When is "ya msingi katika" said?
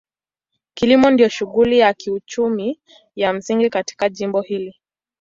3.15-4.09